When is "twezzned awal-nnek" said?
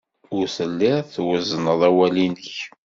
1.13-2.55